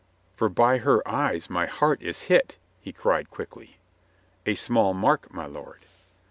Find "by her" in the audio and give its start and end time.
0.49-1.07